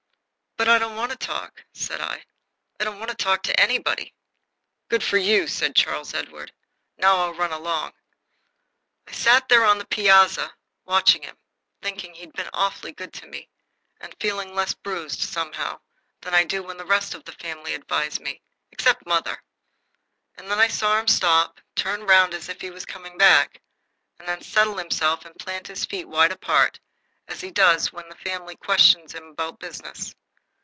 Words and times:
"But 0.57 0.69
I 0.69 0.77
don't 0.77 0.95
want 0.95 1.11
to 1.11 1.17
talk," 1.17 1.65
said 1.73 2.01
I. 2.01 2.23
"I 2.79 2.83
don't 2.83 2.99
want 2.99 3.09
to 3.09 3.17
talk 3.17 3.41
to 3.43 3.59
anybody." 3.59 4.13
"Good 4.89 5.01
for 5.03 5.17
you," 5.17 5.47
said 5.47 5.75
Charles 5.75 6.13
Edward. 6.13 6.51
"Now 6.97 7.15
I'll 7.17 7.33
run 7.33 7.51
along." 7.51 7.93
I 9.07 9.11
sat 9.11 9.49
there 9.49 9.65
on 9.65 9.79
the 9.79 9.87
piazza 9.87 10.53
watching 10.85 11.23
him, 11.23 11.35
thinking 11.81 12.13
he'd 12.13 12.33
been 12.33 12.49
awfully 12.53 12.91
good 12.91 13.11
to 13.13 13.25
me, 13.27 13.49
and 13.99 14.13
feeling 14.19 14.53
less 14.53 14.75
bruised, 14.75 15.21
somehow, 15.21 15.79
than 16.21 16.35
I 16.35 16.43
do 16.43 16.61
when 16.61 16.77
the 16.77 16.85
rest 16.85 17.15
of 17.15 17.23
the 17.25 17.31
family 17.31 17.73
advise 17.73 18.19
me 18.19 18.39
except 18.71 19.07
mother! 19.07 19.41
And 20.37 20.53
I 20.53 20.67
saw 20.67 20.99
him 20.99 21.07
stop, 21.07 21.59
turn 21.73 22.03
round 22.05 22.35
as 22.35 22.49
if 22.49 22.61
he 22.61 22.69
were 22.69 22.79
coming 22.81 23.17
back, 23.17 23.63
and 24.19 24.27
then 24.27 24.41
settle 24.43 24.77
himself 24.77 25.25
and 25.25 25.35
plant 25.39 25.65
his 25.65 25.85
feet 25.85 26.07
wide 26.07 26.31
apart, 26.31 26.79
as 27.27 27.41
he 27.41 27.49
does 27.49 27.91
when 27.91 28.07
the 28.09 28.15
family 28.15 28.55
question 28.55 29.09
him 29.09 29.23
about 29.23 29.57
business. 29.59 30.13